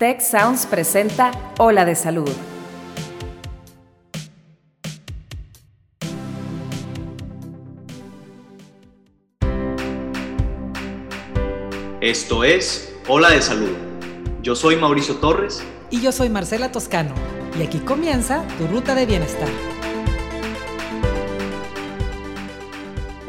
[0.00, 2.30] Tech Sounds presenta Ola de Salud.
[12.00, 13.76] Esto es Ola de Salud.
[14.42, 15.62] Yo soy Mauricio Torres.
[15.90, 17.12] Y yo soy Marcela Toscano.
[17.58, 19.50] Y aquí comienza tu ruta de bienestar.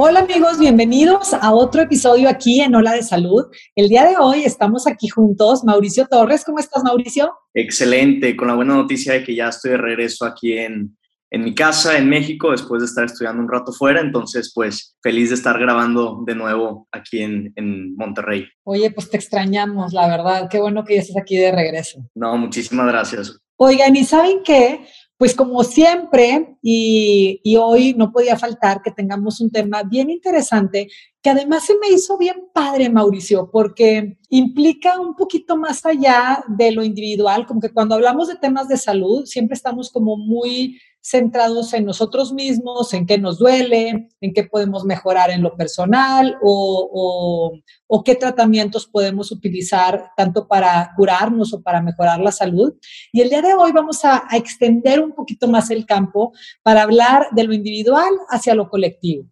[0.04, 3.46] Hola amigos, bienvenidos a otro episodio aquí en Ola de Salud.
[3.76, 5.64] El día de hoy estamos aquí juntos.
[5.64, 7.32] Mauricio Torres, ¿cómo estás Mauricio?
[7.54, 10.98] Excelente, con la buena noticia de que ya estoy de regreso aquí en,
[11.30, 14.02] en mi casa, en México, después de estar estudiando un rato fuera.
[14.02, 18.48] Entonces, pues feliz de estar grabando de nuevo aquí en, en Monterrey.
[18.64, 20.50] Oye, pues te extrañamos, la verdad.
[20.50, 22.00] Qué bueno que ya estés aquí de regreso.
[22.16, 23.38] No, muchísimas gracias.
[23.58, 24.84] Oigan, ¿y saben qué?
[25.22, 30.88] Pues como siempre, y, hoy no podía faltar que tengamos un tema bien interesante,
[31.22, 36.72] que además se me hizo bien padre, Mauricio, porque implica un poquito más allá de
[36.72, 41.74] lo individual, como que cuando hablamos de temas de salud, siempre estamos como muy centrados
[41.74, 47.60] en nosotros mismos, en qué nos duele, en qué podemos mejorar en lo personal o,
[48.06, 52.74] qué tratamientos podemos utilizar tanto para curarnos o para mejorar la salud.
[53.12, 56.84] Y el día de hoy vamos a, a extender un poquito más el campo para
[56.84, 59.26] hablar de lo individual hacia lo colectivo.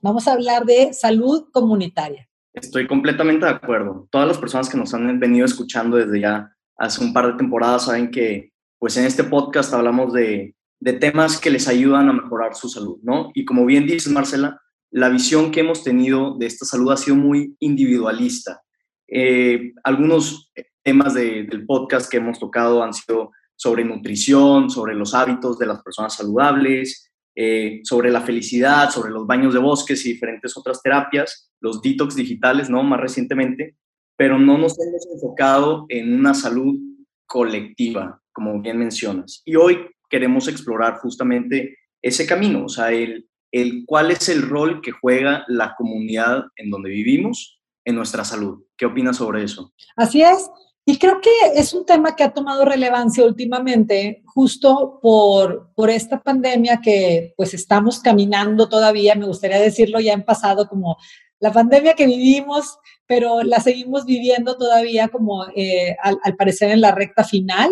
[0.00, 2.28] Vamos a hablar de salud comunitaria.
[2.52, 4.08] Estoy completamente de acuerdo.
[4.10, 7.84] Todas las personas que nos han venido escuchando desde ya hace un par de temporadas
[7.84, 12.54] saben que pues en este podcast hablamos de de temas que les ayudan a mejorar
[12.54, 13.30] su salud, ¿no?
[13.34, 17.16] Y como bien dices, Marcela, la visión que hemos tenido de esta salud ha sido
[17.16, 18.62] muy individualista.
[19.06, 20.50] Eh, algunos
[20.82, 25.82] temas del podcast que hemos tocado han sido sobre nutrición, sobre los hábitos de las
[25.82, 31.52] personas saludables, eh, sobre la felicidad, sobre los baños de bosques y diferentes otras terapias,
[31.60, 32.82] los detox digitales, ¿no?
[32.82, 33.76] Más recientemente,
[34.16, 36.78] pero no nos hemos enfocado en una salud
[37.26, 39.42] colectiva, como bien mencionas.
[39.44, 39.78] Y hoy
[40.10, 45.44] queremos explorar justamente ese camino, o sea, el, el cuál es el rol que juega
[45.48, 48.64] la comunidad en donde vivimos en nuestra salud.
[48.76, 49.72] ¿Qué opinas sobre eso?
[49.96, 50.50] Así es.
[50.86, 56.20] Y creo que es un tema que ha tomado relevancia últimamente, justo por, por esta
[56.20, 60.96] pandemia que pues estamos caminando todavía, me gustaría decirlo, ya han pasado como
[61.38, 66.80] la pandemia que vivimos, pero la seguimos viviendo todavía como eh, al, al parecer en
[66.80, 67.70] la recta final,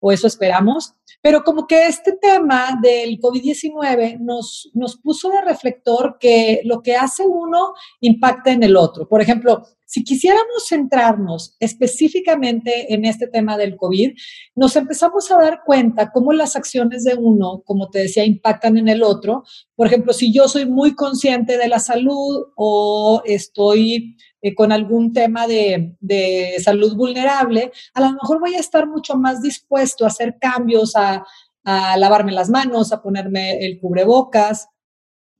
[0.00, 0.95] o eso esperamos.
[1.22, 6.96] Pero como que este tema del COVID-19 nos, nos puso de reflector que lo que
[6.96, 9.08] hace uno impacta en el otro.
[9.08, 14.16] Por ejemplo, si quisiéramos centrarnos específicamente en este tema del COVID,
[14.56, 18.88] nos empezamos a dar cuenta cómo las acciones de uno, como te decía, impactan en
[18.88, 19.44] el otro.
[19.76, 25.12] Por ejemplo, si yo soy muy consciente de la salud o estoy eh, con algún
[25.12, 25.96] tema de,
[26.62, 31.24] salud vulnerable, a lo mejor voy a estar mucho más dispuesto a hacer cambios, a,
[31.96, 34.68] lavarme las manos, a ponerme el cubrebocas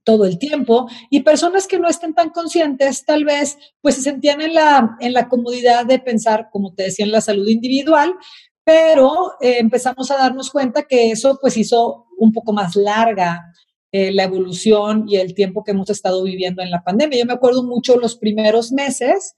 [0.03, 0.89] todo el tiempo.
[1.09, 5.13] Y personas que no estén tan conscientes tal vez pues se sentían en la, en
[5.13, 8.17] la comodidad de pensar, como te decía, en la salud individual,
[8.65, 13.53] pero eh, empezamos a darnos cuenta que eso pues hizo un poco más larga
[13.93, 17.19] eh, la evolución y el tiempo que hemos estado viviendo en la pandemia.
[17.19, 19.35] Yo me acuerdo mucho los primeros meses,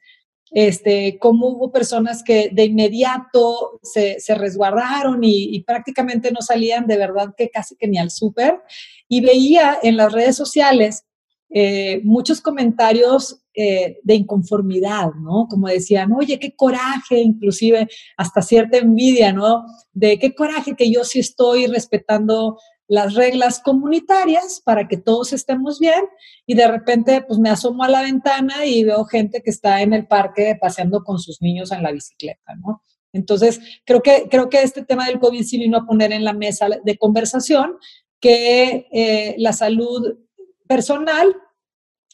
[0.50, 7.34] este, cómo hubo personas que de inmediato se, resguardaron y, prácticamente no salían de verdad
[7.36, 8.60] que casi que ni al súper.
[9.09, 11.04] Y veía en las redes sociales
[11.50, 15.47] eh, muchos comentarios eh, de inconformidad, ¿no?
[15.48, 19.65] Como decían, oye, qué coraje, inclusive hasta cierta envidia, ¿no?
[19.92, 25.78] De qué coraje que yo sí estoy respetando las reglas comunitarias para que todos estemos
[25.78, 26.00] bien
[26.47, 29.93] y de repente pues me asomo a la ventana y veo gente que está en
[29.93, 32.82] el parque paseando con sus niños en la bicicleta, ¿no?
[33.12, 36.34] Entonces, creo que, creo que este tema del COVID sí vino a poner en la
[36.34, 37.77] mesa de conversación
[38.21, 40.19] que eh, la salud
[40.66, 41.34] personal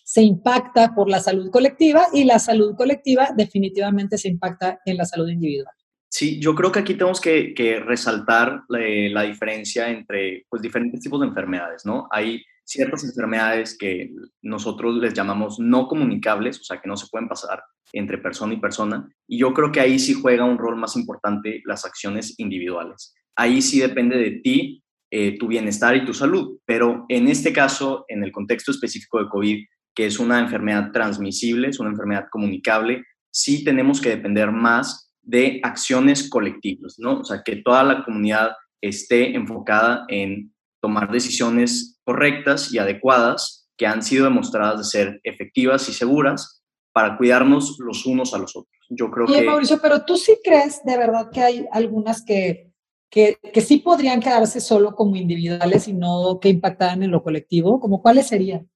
[0.04, 5.04] se impacta por la salud colectiva y la salud colectiva definitivamente se impacta en la
[5.04, 5.73] salud individual.
[6.16, 11.26] Sí, yo creo que aquí tenemos que, resaltar la, diferencia entre pues, diferentes tipos de
[11.26, 12.06] enfermedades, ¿no?
[12.12, 17.26] Hay ciertas enfermedades que nosotros les llamamos no comunicables, o sea, que no se pueden
[17.26, 20.94] pasar entre persona y persona, y yo creo que ahí sí juega un rol más
[20.94, 23.12] importante las acciones individuales.
[23.34, 28.04] Ahí sí depende de ti, eh, tu bienestar y tu salud, pero en este caso,
[28.06, 33.02] en el contexto específico de COVID, que es una enfermedad transmisible, es una enfermedad comunicable,
[33.32, 37.20] sí tenemos que depender más de acciones colectivas, ¿no?
[37.20, 43.86] O sea, que toda la comunidad esté enfocada en tomar decisiones correctas y adecuadas que
[43.86, 46.62] han sido demostradas de ser efectivas y seguras
[46.92, 48.72] para cuidarnos los unos a los otros.
[48.88, 49.42] Yo creo que...
[49.42, 52.70] Mauricio, pero tú sí crees de verdad que hay algunas que,
[53.10, 57.80] que, que, sí podrían quedarse solo como individuales y no que impactaran en lo colectivo,
[57.80, 58.68] ¿como cuáles serían?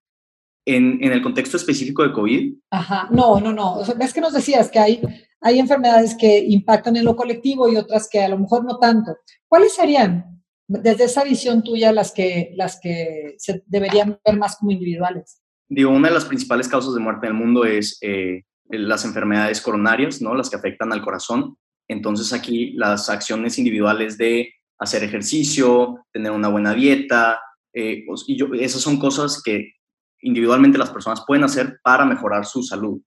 [0.66, 2.54] En, en el contexto específico de COVID.
[2.70, 3.74] Ajá, no, no, no.
[3.74, 5.00] O sea, ves que nos decías que hay,
[5.40, 9.16] hay enfermedades que impactan en lo colectivo y otras que a lo mejor no tanto.
[9.46, 14.72] ¿Cuáles serían, desde esa visión tuya, las que, las que se deberían ver más como
[14.72, 15.42] individuales?
[15.68, 19.60] Digo, una de las principales causas de muerte en el mundo es eh, las enfermedades
[19.60, 20.34] coronarias, ¿no?
[20.34, 21.56] Las que afectan al corazón.
[21.88, 27.40] Entonces aquí las acciones individuales de hacer ejercicio, tener una buena dieta,
[27.72, 29.72] eh, pues, y yo, esas son cosas que
[30.20, 33.00] individualmente las personas pueden hacer para mejorar su salud.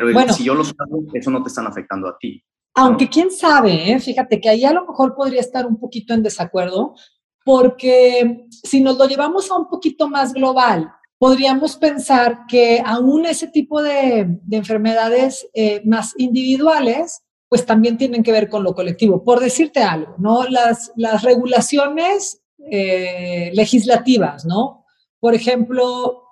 [0.00, 2.42] Pero si yo los hago, eso no te están afectando a ti.
[2.74, 4.00] Aunque quién sabe, ¿eh?
[4.00, 6.94] fíjate que ahí a lo mejor podría estar un poquito en desacuerdo,
[7.44, 13.46] porque si nos lo llevamos a un poquito más global, podríamos pensar que aún ese
[13.46, 19.22] tipo de, enfermedades eh, más individuales, pues también tienen que ver con lo colectivo.
[19.22, 20.44] Por decirte algo, ¿no?
[20.44, 24.84] Las, las regulaciones eh, legislativas, ¿no?
[25.20, 26.23] Por ejemplo,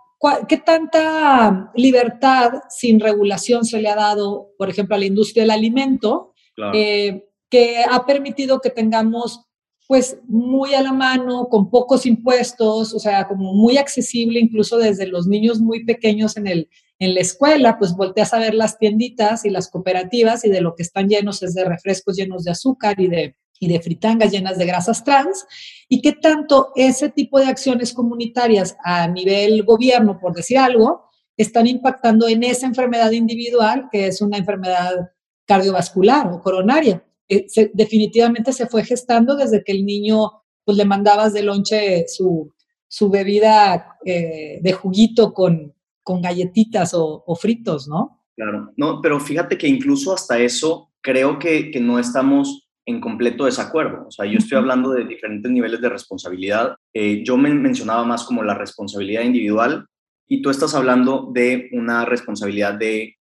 [0.49, 5.51] ¿qué tanta libertad sin regulación se le ha dado, por ejemplo, a la industria del
[5.51, 6.35] alimento,
[6.75, 9.47] eh, que ha permitido que tengamos
[9.89, 15.07] pues muy a la mano, con pocos impuestos, o sea, como muy accesible, incluso desde
[15.07, 19.45] los niños muy pequeños en, el, en la escuela, pues volteas a ver las tienditas
[19.45, 23.01] y las cooperativas y de lo que están llenos es de refrescos llenos de azúcar
[23.01, 25.47] y de, y de fritangas llenas de grasas trans,
[25.89, 31.05] y qué tanto ese tipo de acciones comunitarias a nivel gobierno, por decir algo,
[31.37, 35.13] están impactando en esa enfermedad individual, que es una enfermedad
[35.47, 37.05] cardiovascular o coronaria.
[37.29, 42.53] Eh, definitivamente se fue gestando desde que el niño, pues le mandabas de lonche su,
[42.89, 45.73] su bebida eh, de juguito con,
[46.03, 48.25] con galletitas o, fritos, ¿no?
[48.35, 53.45] Claro, no, pero fíjate que incluso hasta eso creo que, que no estamos en completo
[53.45, 54.07] desacuerdo.
[54.09, 56.77] O sea, yo estoy hablando de diferentes niveles de responsabilidad.
[56.93, 59.87] Eh, yo me mencionaba más como la responsabilidad individual
[60.29, 63.17] y tú estás hablando de una responsabilidad de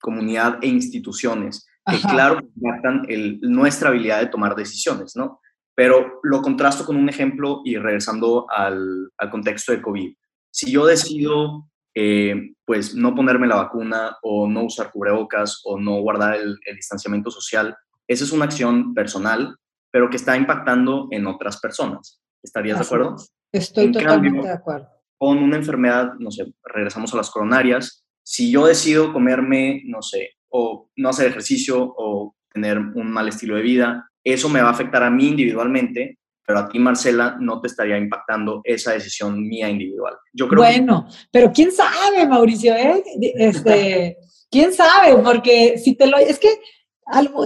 [0.00, 3.06] comunidad e instituciones que claro impactan
[3.42, 5.40] nuestra habilidad de tomar decisiones, ¿no?
[5.74, 10.14] Pero lo contrasto con un ejemplo y regresando al, al contexto de COVID.
[10.50, 16.00] Si yo decido, eh, pues, no ponerme la vacuna o no usar cubrebocas o no
[16.00, 17.76] guardar el, distanciamiento social,
[18.08, 19.56] esa es una acción personal,
[19.90, 22.20] pero que está impactando en otras personas.
[22.42, 23.16] ¿Estarías de acuerdo?
[23.52, 24.88] Estoy totalmente de acuerdo.
[25.18, 30.30] Con una enfermedad, no sé, regresamos a las coronarias, si yo decido comerme, no sé,
[30.48, 34.72] o no hacer ejercicio o tener un mal estilo de vida, eso me va a
[34.72, 39.68] afectar a mí individualmente, pero a ti, Marcela, no te estaría impactando esa decisión mía
[39.68, 40.14] individual.
[40.32, 43.02] Yo creo bueno, pero quién sabe, Mauricio, ¿eh?
[43.36, 44.16] Este,
[44.50, 46.48] quién sabe, porque si te lo, es que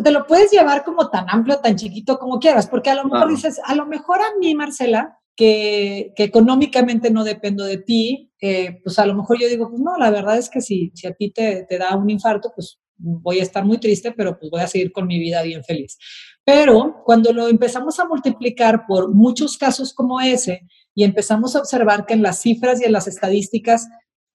[0.02, 3.28] te lo puedes llevar como tan amplio, tan chiquito como quieras, porque a lo mejor
[3.28, 8.80] dices, a lo mejor a mí, Marcela, que, que económicamente no dependo de ti, eh,
[8.82, 11.12] pues a lo mejor yo digo, pues no, la verdad es que si, si a
[11.12, 14.60] ti te, te da un infarto, pues voy a estar muy triste, pero pues voy
[14.60, 15.98] a seguir con mi vida bien feliz.
[16.44, 20.62] Pero cuando lo empezamos a multiplicar por muchos casos como ese
[20.94, 23.88] y empezamos a observar que en las cifras y en las estadísticas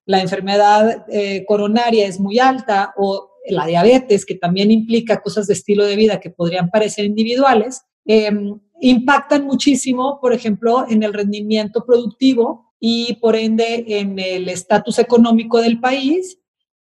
[0.06, 5.54] la enfermedad eh, coronaria es muy alta o la diabetes, que también implica cosas de
[5.54, 11.84] estilo de vida que podrían parecer individuales, em, impactan muchísimo, por ejemplo, en el rendimiento
[11.86, 16.38] productivo y por ende en el estatus económico del país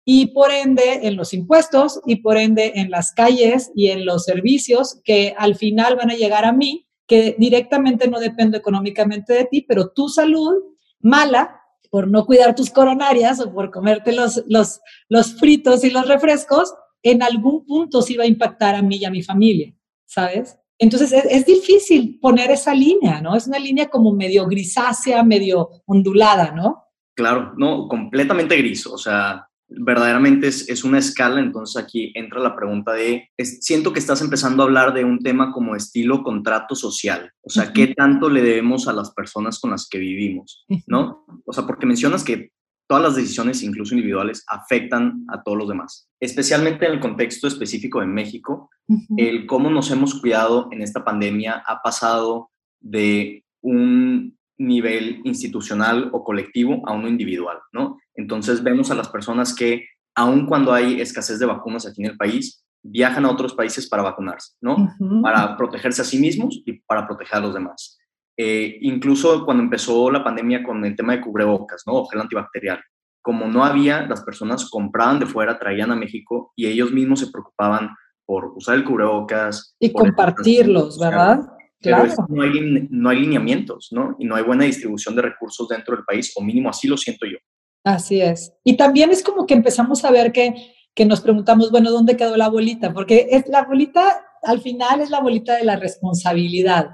[0.05, 4.25] y por ende en los impuestos y por ende en las calles y en los
[4.25, 9.45] servicios que al final van a llegar a mí, que directamente no dependo económicamente de
[9.45, 10.55] ti, pero tu salud
[10.99, 11.62] mala
[11.93, 16.73] por no cuidar tus coronarias o por comerte los, los, los fritos y los refrescos,
[17.03, 19.75] en algún punto sí va a impactar a mí y a mi familia,
[20.07, 20.57] ¿sabes?
[20.79, 23.35] Entonces es, es, difícil poner esa línea, ¿no?
[23.35, 26.83] Es una línea como medio grisácea, medio ondulada, ¿no?
[27.15, 28.87] Claro, no, completamente gris.
[28.87, 29.47] O sea,
[29.77, 34.63] verdaderamente es, es, una escala, entonces aquí entra la pregunta de, siento que estás empezando
[34.63, 38.87] a hablar de un tema como estilo contrato social, o sea, ¿qué tanto le debemos
[38.87, 40.65] a las personas con las que vivimos?
[40.87, 41.25] ¿No?
[41.45, 42.51] O sea, porque mencionas que
[42.87, 47.99] todas las decisiones, incluso individuales, afectan a todos los demás, especialmente en el contexto específico
[47.99, 48.69] de México,
[49.17, 52.51] el cómo nos hemos cuidado en esta pandemia ha pasado
[52.81, 57.97] de un nivel institucional o colectivo a uno individual, ¿no?
[58.23, 62.17] Entonces vemos a las personas que, aun cuando hay escasez de vacunas aquí en el
[62.17, 64.95] país, viajan a otros países para vacunarse, ¿no?
[65.21, 67.97] Para protegerse a sí mismos y para proteger a los demás.
[68.37, 71.95] Eh, incluso cuando empezó la pandemia con el tema de cubrebocas, ¿no?
[71.95, 72.81] O gel antibacterial.
[73.21, 77.31] como no había, las personas compraban de fuera, traían a México y ellos mismos se
[77.31, 77.89] preocupaban
[78.25, 79.75] por usar el cubrebocas.
[79.79, 81.41] Y compartirlos, ¿verdad?
[81.81, 82.09] Claro.
[82.29, 84.15] no, hay, no hay lineamientos, ¿no?
[84.17, 87.25] Y no hay buena distribución de recursos dentro del país, o mínimo así lo siento
[87.25, 87.37] yo.
[87.83, 88.53] Así es.
[88.63, 90.53] Y también es como que empezamos a ver que,
[90.95, 92.93] que nos preguntamos, bueno, ¿dónde quedó la bolita?
[92.93, 96.91] Porque es, la bolita, al final, es la bolita de la responsabilidad.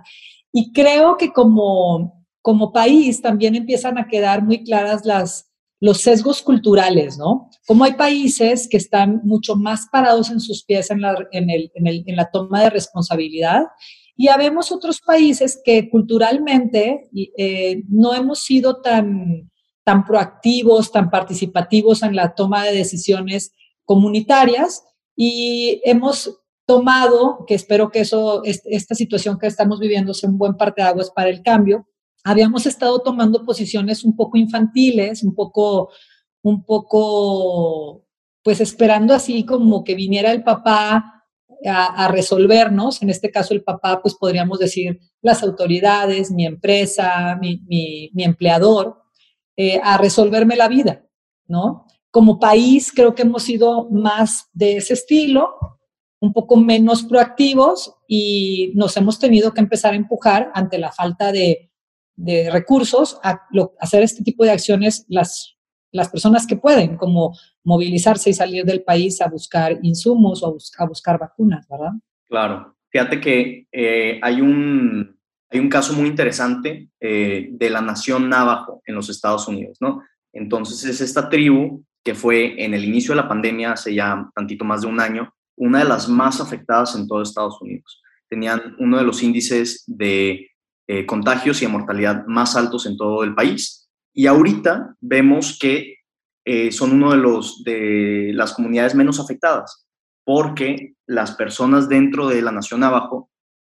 [0.52, 6.42] Y creo que como, como país también empiezan a quedar muy claras las, los sesgos
[6.42, 7.50] culturales, ¿no?
[7.68, 11.72] Como hay países que están mucho más parados en sus pies en la, en el,
[11.76, 13.64] en el, en la toma de responsabilidad
[14.22, 19.49] y habemos otros países que culturalmente eh, no hemos sido tan,
[19.90, 23.54] tan proactivos, tan participativos en la toma de decisiones
[23.86, 24.84] comunitarias.
[25.16, 30.54] Y hemos tomado, que espero que eso, esta situación que estamos viviendo sea un buen
[30.58, 31.88] parte de aguas para el cambio,
[32.24, 35.90] habíamos estado tomando posiciones un poco infantiles, un poco,
[36.44, 38.06] un poco,
[38.44, 41.26] pues esperando así como que viniera el papá
[41.66, 48.12] a, resolvernos, en este caso el papá, pues podríamos decir las autoridades, mi empresa, mi,
[48.16, 49.02] empleador,
[49.62, 51.06] eh, a resolverme la vida,
[51.46, 51.86] ¿no?
[52.12, 55.50] Como país creo que hemos sido más de ese estilo,
[56.22, 61.34] un poco menos proactivos y nos hemos tenido que empezar a empujar ante la falta
[61.34, 61.74] de,
[62.16, 63.42] de recursos a,
[63.82, 65.58] hacer este tipo de acciones las,
[65.92, 67.36] las personas que pueden, como
[67.66, 71.92] movilizarse y salir del país a buscar insumos o a, buscar vacunas, ¿verdad?
[72.30, 72.78] Claro.
[72.92, 75.19] Fíjate que eh, hay, un,
[75.50, 80.04] hay un caso muy interesante eh, de la nación Navajo en los Estados Unidos, ¿no?
[80.32, 84.64] Entonces es esta tribu que fue en el inicio de la pandemia, hace ya tantito
[84.64, 88.02] más de un año, una de las más afectadas en todo Estados Unidos.
[88.30, 90.52] Tenían uno de los índices de
[90.88, 93.90] eh, contagios y de mortalidad más altos en todo el país.
[94.14, 95.98] Y ahorita vemos que
[96.46, 99.88] eh, son uno de, los, de las comunidades menos afectadas,
[100.24, 103.29] porque las personas dentro de la nación abajo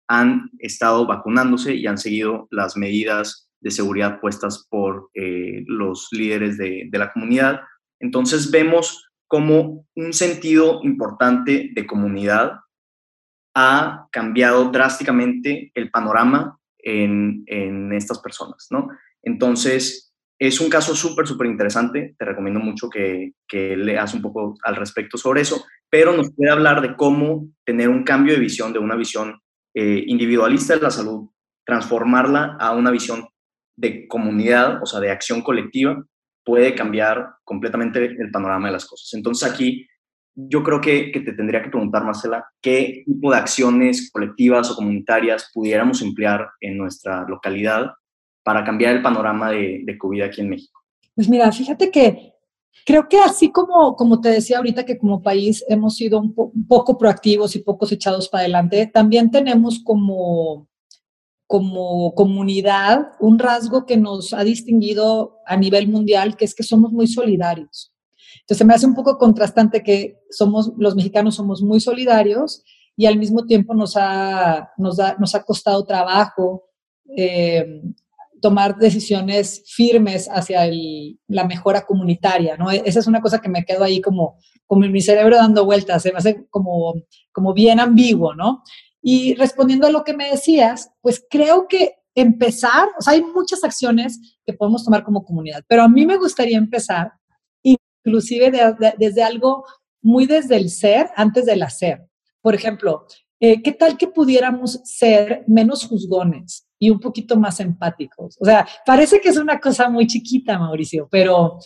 [0.08, 6.56] han estado vacunándose y han seguido las medidas de seguridad puestas por eh, los líderes
[6.58, 7.60] de, de la comunidad.
[8.00, 12.60] Entonces vemos como un sentido importante de comunidad
[13.54, 18.88] ha cambiado drásticamente el panorama en, en estas personas, ¿no?
[19.22, 22.14] Entonces, es un caso súper, súper interesante.
[22.18, 26.52] Te recomiendo mucho que, que leas un poco al respecto sobre eso, pero nos puede
[26.52, 29.40] hablar de cómo tener un cambio de visión, de una visión
[29.78, 31.28] eh, individualista de la salud,
[31.66, 33.28] transformarla a una visión
[33.76, 36.02] de comunidad, o sea, de acción colectiva,
[36.42, 39.12] puede cambiar completamente el panorama de las cosas.
[39.12, 39.86] Entonces aquí
[40.34, 45.50] yo creo que, te tendría que preguntar, Marcela, qué tipo de acciones colectivas o comunitarias
[45.52, 47.92] pudiéramos emplear en nuestra localidad
[48.42, 50.80] para cambiar el panorama de, de COVID aquí en México?
[51.14, 52.32] Pues mira, fíjate que
[52.84, 56.34] creo que así como, como te decía ahorita que como país hemos sido un,
[56.68, 60.68] poco proactivos y pocos echados para adelante, también tenemos como,
[61.46, 66.92] como comunidad un rasgo que nos ha distinguido a nivel mundial, que es que somos
[66.92, 67.92] muy solidarios.
[68.40, 72.62] Entonces me hace un poco contrastante que somos, los mexicanos somos muy solidarios
[72.96, 76.66] y al mismo tiempo nos ha, nos nos ha costado trabajo
[77.16, 77.82] eh,
[78.40, 80.68] tomar decisiones firmes hacia
[81.28, 82.70] la mejora comunitaria, ¿no?
[82.70, 86.02] Esa es una cosa que me quedo ahí como, como en mi cerebro dando vueltas,
[86.02, 86.94] se me hace como,
[87.32, 88.62] como bien ambiguo, ¿no?
[89.02, 93.62] Y respondiendo a lo que me decías, pues creo que empezar, o sea, hay muchas
[93.62, 97.12] acciones que podemos tomar como comunidad, pero a mí me gustaría empezar
[97.62, 98.52] inclusive
[98.98, 99.64] desde algo
[100.00, 102.08] muy desde el ser antes del hacer.
[102.40, 103.06] Por ejemplo,
[103.40, 106.65] eh, ¿qué tal que pudiéramos ser menos juzgones?
[106.78, 108.36] Y un poquito más empáticos.
[108.40, 111.58] O sea, parece que es una cosa muy chiquita, Mauricio, pero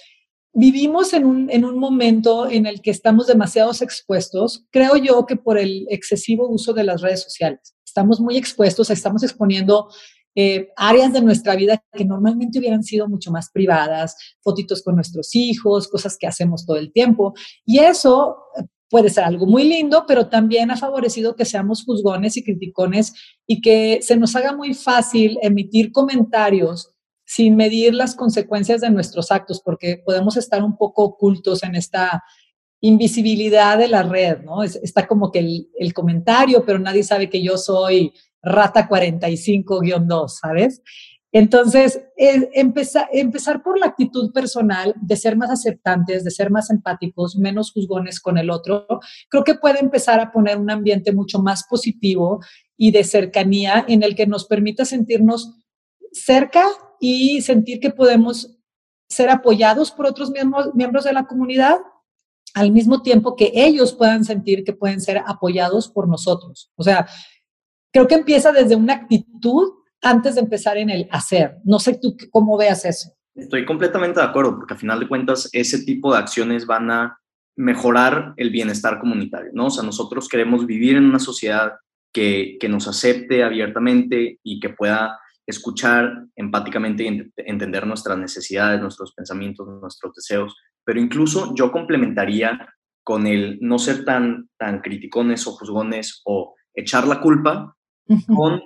[0.53, 5.37] vivimos en un, en un momento en el que estamos demasiado expuestos, creo yo que
[5.37, 7.75] por el excesivo uso de las redes sociales.
[7.85, 9.89] Estamos muy expuestos, estamos exponiendo
[10.37, 15.35] eh, áreas de nuestra vida que normalmente hubieran sido mucho más privadas, fotitos con nuestros
[15.35, 17.35] hijos, cosas que hacemos todo el tiempo.
[17.65, 18.37] Y eso
[18.91, 23.15] puede ser algo muy lindo, pero también ha favorecido que seamos juzgones y criticones
[23.47, 26.93] y que se nos haga muy fácil emitir comentarios
[27.25, 32.25] sin medir las consecuencias de nuestros actos, porque podemos estar un poco ocultos en esta
[32.81, 34.65] invisibilidad de la red, ¿no?
[34.65, 40.83] está como que el, el comentario, pero nadie sabe que yo soy rata 45-2, ¿sabes?
[41.33, 47.37] Entonces, empezar, empezar por la actitud personal de ser más aceptantes, de ser más empáticos,
[47.37, 48.87] menos juzgones con el otro,
[49.29, 52.41] creo que puede empezar a poner un ambiente mucho más positivo
[52.77, 55.55] y de cercanía en el que nos permita sentirnos
[56.13, 56.65] cerca
[56.99, 58.59] y sentir que podemos
[59.09, 61.79] ser apoyados por otros miembros, miembros de la comunidad,
[62.55, 66.73] al mismo tiempo que ellos puedan sentir que pueden ser apoyados por nosotros.
[66.77, 67.07] O sea,
[67.93, 71.57] creo que empieza desde una actitud antes de empezar en el hacer.
[71.65, 73.11] No sé tú cómo veas eso.
[73.35, 77.19] Estoy completamente de acuerdo, porque a final de cuentas ese tipo de acciones van a
[77.57, 79.67] mejorar el bienestar comunitario, ¿no?
[79.67, 81.73] O sea, nosotros queremos vivir en una sociedad
[82.13, 89.13] que, que nos acepte abiertamente y que pueda escuchar empáticamente y entender nuestras necesidades, nuestros
[89.13, 92.69] pensamientos, nuestros deseos, pero incluso yo complementaría
[93.03, 97.77] con el no ser tan, tan criticones o juzgones o echar la culpa
[98.27, 98.61] con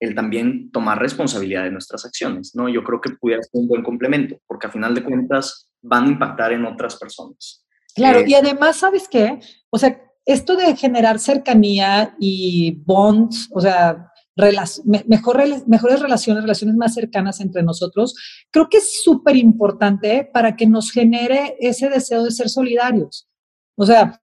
[0.00, 2.68] el también tomar responsabilidad de nuestras acciones, ¿no?
[2.68, 6.08] Yo creo que pudiera ser un buen complemento, porque a final de cuentas van a
[6.08, 7.64] impactar en otras personas.
[7.94, 9.38] Claro, eh, y además, ¿sabes qué?
[9.68, 17.40] O sea, esto de generar cercanía y bonds, o sea, mejores relaciones, relaciones más cercanas
[17.40, 18.14] entre nosotros,
[18.50, 23.28] creo que es súper importante para que nos genere ese deseo de ser solidarios.
[23.76, 24.22] O sea,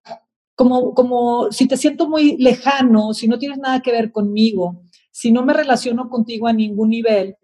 [0.55, 4.81] como, como si te siento muy lejano, si no tienes nada que ver conmigo,
[5.17, 7.37] si no me relaciono contigo a ningún nivel,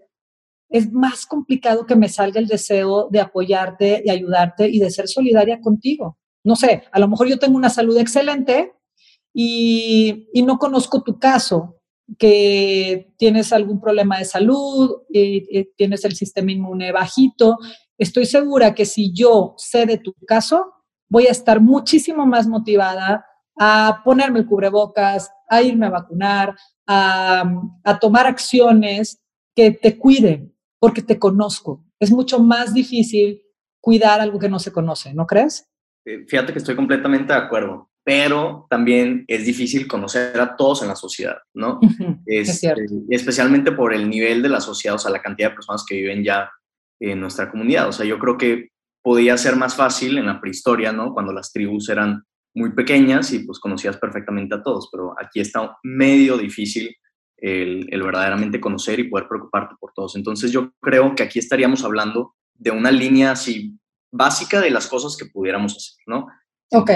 [0.70, 5.08] es más complicado que me salga el deseo de apoyarte, de ayudarte y de ser
[5.08, 6.20] solidaria contigo.
[6.44, 8.74] No sé, a lo mejor yo tengo una salud excelente
[9.34, 11.80] y, no conozco tu caso,
[12.20, 17.58] que tienes algún problema de salud, y, tienes el sistema inmune bajito.
[17.98, 20.74] Estoy segura que si yo sé de tu caso,
[21.10, 23.26] voy a estar muchísimo más motivada
[23.58, 26.56] a ponerme el cubrebocas, a irme a vacunar,
[26.88, 27.44] a,
[27.84, 29.22] a tomar acciones
[29.56, 31.84] que te cuiden, porque te conozco.
[32.00, 33.42] Es mucho más difícil
[33.80, 35.70] cuidar algo que no se conoce, ¿no crees?
[36.06, 40.90] Eh, fíjate que estoy completamente de acuerdo, pero también es difícil conocer a todos en
[40.90, 41.80] la sociedad, ¿no?
[42.26, 42.76] es, eh,
[43.10, 46.24] especialmente por el nivel de la sociedad, o sea, la cantidad de personas que viven
[46.24, 46.50] ya
[47.00, 47.88] en nuestra comunidad.
[47.88, 48.70] O sea, yo creo que
[49.02, 51.14] podía ser más fácil en la prehistoria, ¿no?
[51.14, 55.78] Cuando las tribus eran muy pequeñas y pues conocías perfectamente a todos, pero aquí está
[55.84, 56.96] medio difícil
[57.38, 60.16] el, verdaderamente conocer y poder preocuparte por todos.
[60.16, 63.78] Entonces yo creo que aquí estaríamos hablando de una línea así
[64.12, 66.28] básica de las cosas que pudiéramos hacer, ¿no?
[66.72, 66.92] Ok.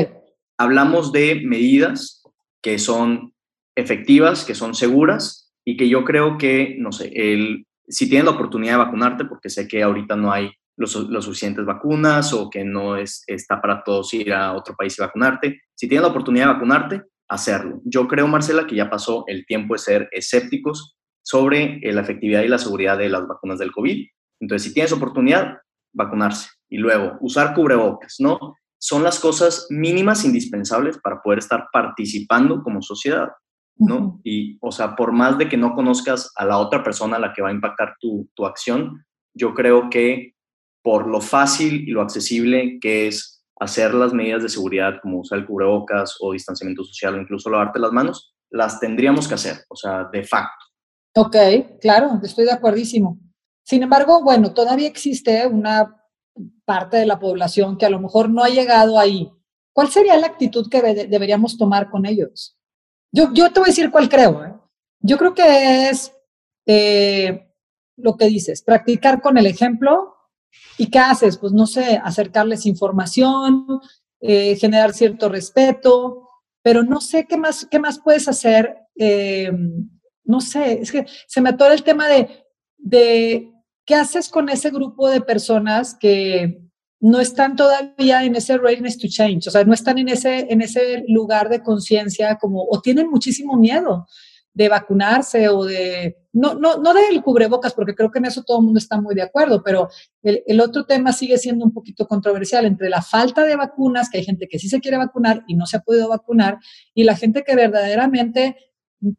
[0.58, 2.24] Hablamos de medidas
[2.62, 3.34] que son
[3.76, 8.32] efectivas, que son seguras y que yo creo que, no sé, el, si tienes la
[8.32, 12.96] oportunidad de vacunarte, porque sé que ahorita no hay los, suficientes vacunas o que no
[12.96, 15.62] es, está para todos ir a otro país y vacunarte.
[15.76, 17.82] Si tienes la oportunidad de vacunarte, hacerlo.
[17.84, 22.48] Yo creo, Marcela, que ya pasó el tiempo de ser escépticos sobre la efectividad y
[22.48, 24.08] la seguridad de las vacunas del COVID.
[24.40, 25.58] Entonces, si tienes oportunidad,
[25.94, 26.50] vacunarse.
[26.70, 28.56] Y luego, usar cubrebocas, ¿no?
[28.80, 33.30] Son las cosas mínimas indispensables para poder estar participando como sociedad,
[33.76, 34.22] ¿no?
[34.24, 37.34] Y, o sea, por más de que no conozcas a la otra persona a la
[37.34, 40.36] que va a impactar tu, tu acción, yo creo que
[40.88, 45.40] por lo fácil y lo accesible que es hacer las medidas de seguridad como usar
[45.40, 49.76] el cubrebocas o distanciamiento social o incluso lavarte las manos, las tendríamos que hacer, o
[49.76, 50.64] sea, de facto.
[51.18, 51.36] Ok,
[51.82, 53.20] claro, estoy de acuerdísimo.
[53.66, 55.94] Sin embargo, bueno, todavía existe una
[56.64, 59.30] parte de la población que a lo mejor no ha llegado ahí.
[59.74, 62.58] ¿Cuál sería la actitud que deberíamos tomar con ellos?
[63.12, 64.46] Yo, yo te voy a decir cuál creo.
[64.46, 64.54] ¿eh?
[65.02, 66.14] Yo creo que es
[66.66, 67.52] eh,
[67.98, 70.14] lo que dices, practicar con el ejemplo
[70.78, 71.38] ¿Y qué haces?
[71.38, 73.66] Pues no sé, acercarles información,
[74.20, 76.30] eh, generar cierto respeto,
[76.62, 78.76] pero no sé qué más, qué más puedes hacer.
[78.96, 79.52] Eh,
[80.24, 82.46] no sé, es que se me atora el tema de,
[82.78, 83.52] de
[83.86, 86.62] qué haces con ese grupo de personas que
[87.00, 90.62] no están todavía en ese readiness to change, o sea, no están en ese, en
[90.62, 94.08] ese lugar de conciencia como, o tienen muchísimo miedo
[94.58, 98.58] de vacunarse o de, no, no, no del cubrebocas, porque creo que en eso todo
[98.58, 99.88] el mundo está muy de acuerdo, pero
[100.24, 104.18] el, el, otro tema sigue siendo un poquito controversial entre la falta de vacunas, que
[104.18, 106.58] hay gente que sí se quiere vacunar y no se ha podido vacunar,
[106.96, 108.58] y la gente que verdaderamente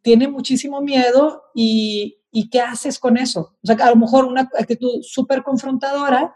[0.02, 3.56] tiene muchísimo miedo y, y qué haces con eso.
[3.62, 6.34] O sea, a lo mejor una actitud súper confrontadora,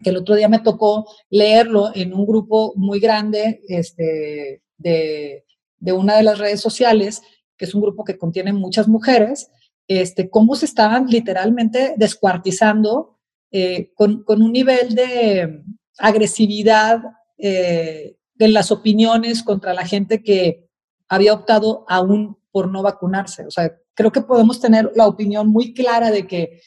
[0.00, 5.44] que el otro día me tocó leerlo en un grupo muy grande este, de,
[5.80, 7.20] de una de las redes sociales,
[7.58, 9.50] que es un grupo que contiene muchas mujeres,
[9.88, 13.18] este, cómo se estaban literalmente descuartizando
[13.50, 15.62] eh, con, un nivel de
[15.98, 17.02] agresividad
[17.38, 20.68] eh, en las opiniones contra la gente que
[21.08, 23.46] había optado aún por no vacunarse.
[23.46, 26.60] O sea, creo que podemos tener la opinión muy clara de que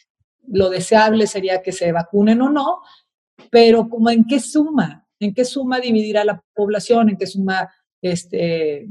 [0.47, 2.82] lo deseable sería que se vacunen o no,
[3.51, 7.71] pero como en qué suma, en qué suma dividir a la población, en qué suma
[8.01, 8.89] este,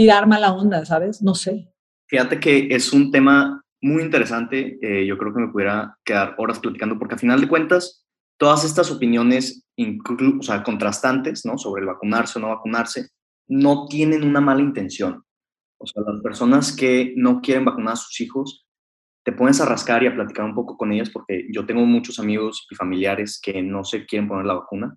[0.00, 1.20] tirar mala onda, ¿sabes?
[1.20, 1.68] No sé.
[2.08, 4.78] Fíjate que es un tema muy interesante.
[4.80, 8.06] Eh, yo creo que me pudiera quedar horas platicando porque a final de cuentas
[8.38, 11.58] todas estas opiniones, o sea, contrastantes, ¿no?
[11.58, 13.08] Sobre el vacunarse o no vacunarse,
[13.46, 15.22] no tienen una mala intención.
[15.76, 18.66] O sea, las personas que no quieren vacunar a sus hijos,
[19.22, 22.18] te pones a rascar y a platicar un poco con ellas, porque yo tengo muchos
[22.18, 24.96] amigos y familiares que no se quieren poner la vacuna,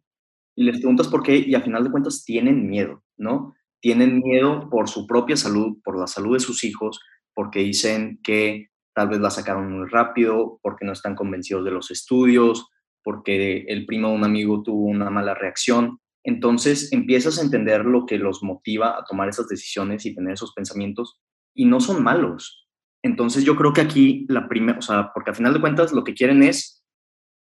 [0.55, 3.53] y les preguntas por qué, y al final de cuentas tienen miedo, ¿no?
[3.83, 7.01] Tienen miedo por su propia salud, por la salud de sus hijos,
[7.33, 11.91] porque dicen que tal vez la sacaron muy rápido, porque no están convencidos de los
[11.91, 12.69] estudios,
[13.03, 15.99] porque el primo de un amigo tuvo una mala reacción.
[16.23, 20.53] Entonces empiezas a entender lo que los motiva a tomar esas decisiones y tener esos
[20.53, 21.19] pensamientos
[21.53, 22.69] y no son malos.
[23.03, 26.05] Entonces yo creo que aquí la primera, o sea, porque al final de cuentas lo
[26.05, 26.85] que quieren es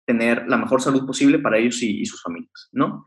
[0.07, 3.07] tener la mejor salud posible para ellos y, y sus familias, ¿no?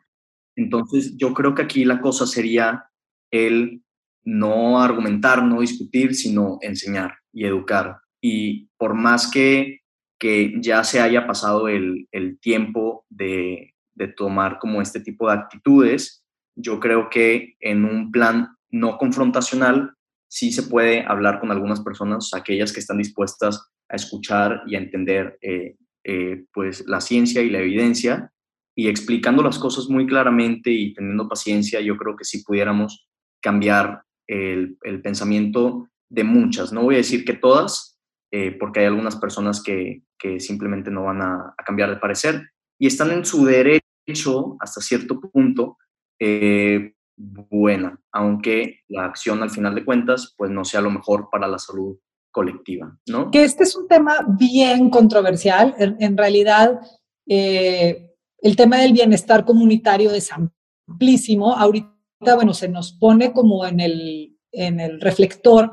[0.58, 2.91] Entonces yo creo que aquí la cosa sería
[3.32, 3.82] el
[4.24, 7.98] no argumentar, no discutir, sino enseñar y educar.
[8.22, 9.80] Y por más que,
[10.20, 15.34] que ya se haya pasado el, el tiempo de, de tomar como este tipo de
[15.34, 16.24] actitudes,
[16.56, 19.94] yo creo que en un plan no confrontacional
[20.28, 24.80] sí se puede hablar con algunas personas, aquellas que están dispuestas a escuchar y a
[24.80, 28.32] entender eh, eh, pues la ciencia y la evidencia
[28.76, 33.08] y explicando las cosas muy claramente y teniendo paciencia, yo creo que sí pudiéramos
[33.42, 36.72] cambiar el, pensamiento de muchas.
[36.72, 38.00] No voy a decir que todas,
[38.32, 42.50] eh, porque hay algunas personas que, que simplemente no van a, a, cambiar de parecer
[42.80, 45.78] y están en su derecho hasta cierto punto
[46.20, 51.48] eh, buena, aunque la acción al final de cuentas pues no sea lo mejor para
[51.48, 51.98] la salud
[52.32, 53.30] colectiva, ¿no?
[53.30, 55.76] Que este es un tema bien controversial.
[55.78, 56.80] En, realidad,
[57.28, 61.54] eh, el tema del bienestar comunitario es amplísimo.
[61.54, 65.72] Ahorita, bueno, se nos pone como en el, en el reflector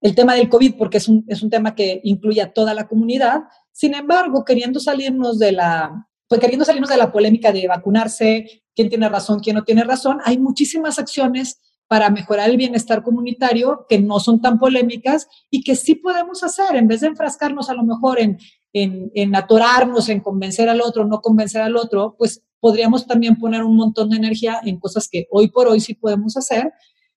[0.00, 2.88] el tema del COVID, porque es un, es un tema que incluye a toda la
[2.88, 3.42] comunidad.
[3.70, 8.88] Sin embargo, queriendo salirnos de la, pues queriendo salirnos de la polémica de vacunarse, quién
[8.88, 13.98] tiene razón, quién no tiene razón, hay muchísimas acciones para mejorar el bienestar comunitario que
[13.98, 17.82] no son tan polémicas y que sí podemos hacer, en vez de enfrascarnos a lo
[17.82, 18.38] mejor en,
[18.72, 23.64] en, en atorarnos, en convencer al otro, no convencer al otro, pues podríamos también poner
[23.64, 26.72] un montón de energía en cosas que hoy por hoy sí podemos hacer,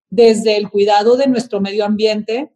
[0.10, 2.54] desde el cuidado de nuestro medio ambiente,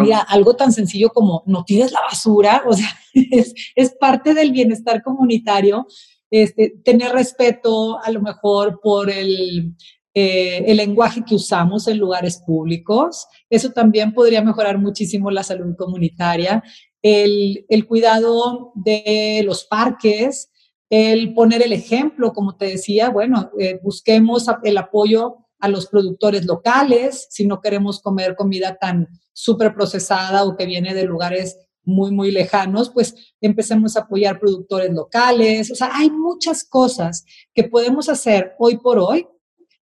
[0.00, 4.52] Mira, algo tan sencillo como no tires la basura, o sea, es, es parte del
[4.52, 5.86] bienestar comunitario,
[6.30, 9.74] este, tener respeto a lo mejor por el,
[10.14, 13.26] eh, el lenguaje que usamos en lugares públicos.
[13.50, 16.62] Eso también podría mejorar muchísimo la salud comunitaria.
[17.02, 20.51] El, el, cuidado de los parques,
[20.92, 26.44] el poner el ejemplo, como te decía, bueno, eh, busquemos el apoyo a los productores
[26.44, 32.10] locales, si no queremos comer comida tan súper procesada o que viene de lugares muy,
[32.10, 35.70] muy lejanos, pues empecemos a apoyar productores locales.
[35.70, 37.24] O sea, hay muchas cosas
[37.54, 39.26] que podemos hacer hoy por hoy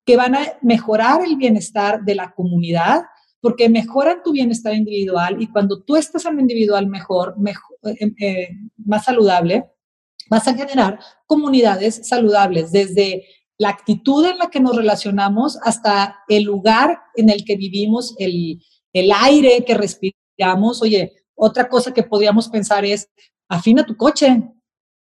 [0.05, 3.03] que van a mejorar el bienestar de la comunidad,
[3.41, 8.49] porque mejoran tu bienestar individual y cuando tú estás en individual mejor, mejor eh, eh,
[8.77, 9.65] más saludable,
[10.31, 13.27] vas a generar comunidades saludables, desde
[13.59, 18.63] la actitud en la que nos relacionamos hasta el lugar en el que vivimos, el,
[18.95, 20.81] el aire que respiramos.
[20.81, 23.11] Oye, otra cosa que podríamos pensar es,
[23.49, 24.43] afina tu coche.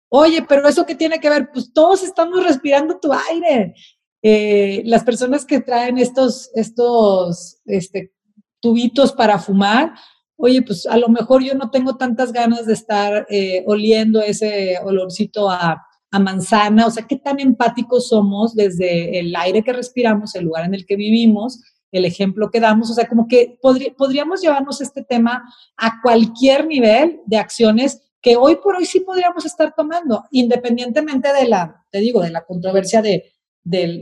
[0.09, 1.51] Oye, pero eso qué tiene que ver?
[1.53, 3.75] Pues todos estamos respirando tu aire.
[4.23, 8.13] Eh, las personas que traen estos, estos este,
[8.61, 9.95] tubitos para fumar,
[10.39, 14.79] oye, pues a lo mejor yo no tengo tantas ganas de estar eh, oliendo ese
[14.83, 20.47] olorcito a, manzana, o sea, qué tan empáticos somos desde el aire que respiramos, el
[20.47, 21.61] lugar en el que vivimos,
[21.93, 25.45] el ejemplo que damos, o sea, como que podríamos llevarnos este tema
[25.77, 31.47] a cualquier nivel de acciones que hoy por hoy sí podríamos estar tomando, independientemente de
[31.47, 33.35] la, te digo, de la controversia de,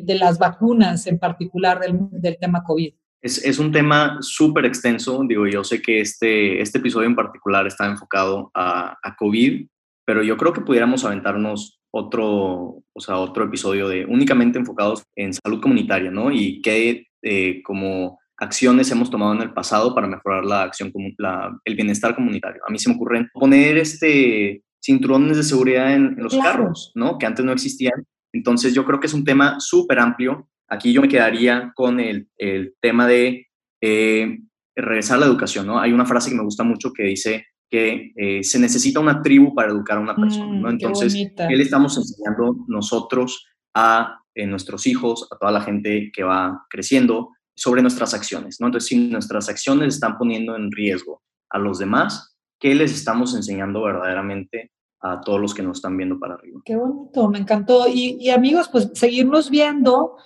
[0.07, 2.95] las vacunas en particular del tema COVID.
[3.23, 7.67] Es, es, un tema súper extenso, digo, yo sé que este, este episodio en particular
[7.67, 9.67] está enfocado a, a COVID,
[10.05, 15.33] pero yo creo que pudiéramos aventarnos otro, o sea, otro episodio de únicamente enfocados en
[15.33, 16.31] salud comunitaria, ¿no?
[16.31, 21.59] Y qué eh, como acciones hemos tomado en el pasado para mejorar la acción, la,
[21.65, 22.63] el bienestar comunitario.
[22.69, 27.19] A mí se me ocurre poner este cinturones de seguridad en, los carros, ¿no?
[27.19, 28.07] Que antes no existían.
[28.33, 30.49] Entonces yo creo que es un tema súper amplio.
[30.69, 33.47] Aquí yo me quedaría con el, el tema de
[33.81, 34.39] eh,
[34.75, 35.79] regresar a la educación, ¿no?
[35.79, 39.55] Hay una frase que me gusta mucho que dice, que eh, se necesita una tribu
[39.55, 40.69] para educar a una persona, ¿no?
[40.69, 46.11] Mm, Entonces, ¿qué le estamos enseñando nosotros a eh, nuestros hijos, a toda la gente
[46.13, 48.67] que va creciendo sobre nuestras acciones, ¿no?
[48.67, 53.83] Entonces, si nuestras acciones están poniendo en riesgo a los demás, ¿qué les estamos enseñando
[53.83, 56.61] verdaderamente a todos los que nos están viendo para arriba.
[56.65, 57.87] Qué bonito, me encantó.
[57.89, 60.17] Y, amigos, pues seguirnos viendo,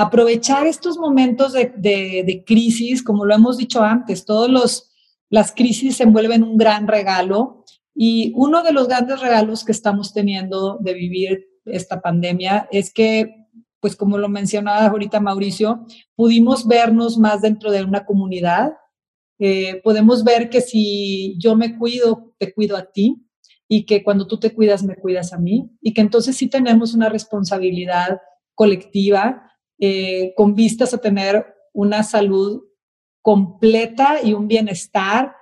[0.00, 4.90] aprovechar estos momentos de, crisis, como lo hemos dicho antes, todos los,
[5.28, 10.14] las crisis se envuelven un gran regalo y uno de los grandes regalos que estamos
[10.14, 13.46] teniendo de vivir esta pandemia es que
[13.78, 15.84] pues como lo mencionaba ahorita Mauricio,
[16.14, 18.72] pudimos vernos más dentro de una comunidad.
[19.38, 23.26] Eh, podemos ver que si yo me cuido, te cuido a ti
[23.68, 26.94] y que cuando tú te cuidas, me cuidas a mí y que entonces sí tenemos
[26.94, 28.20] una responsabilidad
[28.54, 29.49] colectiva
[29.80, 32.62] eh, con vistas a tener una salud
[33.22, 35.34] completa y un bienestar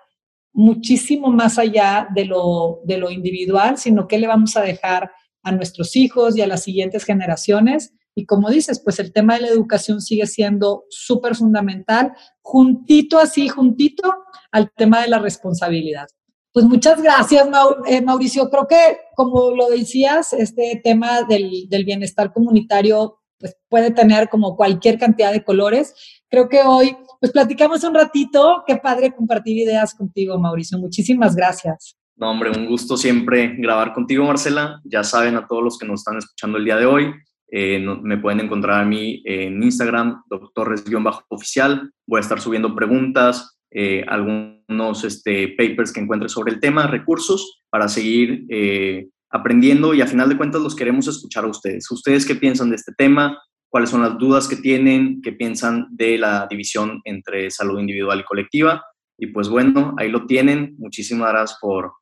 [0.52, 5.52] muchísimo más allá de lo, de lo individual, sino que le vamos a dejar a
[5.52, 9.48] nuestros hijos y a las siguientes generaciones y como dices, pues el tema de la
[9.48, 14.12] educación sigue siendo súper fundamental, juntito así, juntito
[14.50, 16.08] al tema de la responsabilidad.
[16.52, 17.46] Pues muchas gracias,
[17.86, 18.50] eh, Mauricio.
[18.50, 24.56] Creo que, como lo decías, este tema del, del bienestar comunitario pues puede tener como
[24.56, 25.94] cualquier cantidad de colores.
[26.28, 28.64] Creo que hoy, pues platicamos un ratito.
[28.66, 30.78] Qué padre compartir ideas contigo, Mauricio.
[30.78, 31.96] Muchísimas gracias.
[32.16, 34.80] No, hombre, un gusto siempre grabar contigo, Marcela.
[34.84, 37.14] Ya saben a todos los que nos están escuchando el día de hoy,
[37.50, 41.90] eh, me pueden encontrar a mí en Instagram, doctores-oficial.
[42.06, 47.62] Voy a estar subiendo preguntas, eh, algunos este, papers que encuentre sobre el tema, recursos
[47.70, 51.90] para seguir eh, aprendiendo y a final de cuentas los queremos escuchar a ustedes.
[51.90, 53.40] ¿Ustedes qué piensan de este tema?
[53.68, 55.20] ¿Cuáles son las dudas que tienen?
[55.22, 58.84] ¿Qué piensan de la división entre salud individual y colectiva?
[59.18, 60.76] Y pues bueno, ahí lo tienen.
[60.78, 61.92] Muchísimas gracias por,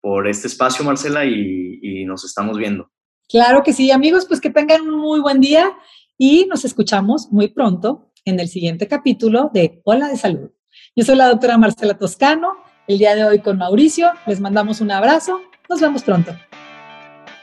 [0.00, 2.90] por este espacio, Marcela, y nos estamos viendo.
[3.28, 5.72] Claro que sí, amigos, pues que tengan un muy buen día
[6.16, 10.50] y nos escuchamos muy pronto en el siguiente capítulo de Hola de Salud.
[10.94, 12.52] Yo soy la doctora Marcela Toscano,
[12.86, 16.32] el día de hoy con Mauricio, les mandamos un abrazo, nos vemos pronto.